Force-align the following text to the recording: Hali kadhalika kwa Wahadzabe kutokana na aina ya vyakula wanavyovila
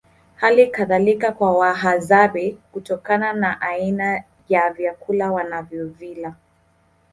Hali 0.35 0.67
kadhalika 0.67 1.31
kwa 1.31 1.57
Wahadzabe 1.57 2.57
kutokana 2.71 3.33
na 3.33 3.61
aina 3.61 4.23
ya 4.49 4.73
vyakula 4.73 5.31
wanavyovila 5.31 6.35